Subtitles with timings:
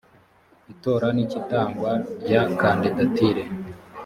[0.73, 1.91] itora n icy itangwa
[2.21, 3.43] rya kandidatire